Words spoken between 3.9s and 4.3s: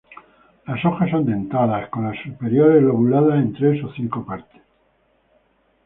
cinco